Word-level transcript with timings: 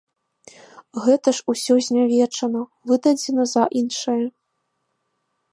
Гэта 1.05 1.27
ж 1.41 1.45
усё 1.53 1.75
знявечана, 1.89 2.61
выдадзена 2.93 3.43
за 3.55 3.63
іншае. 3.83 4.21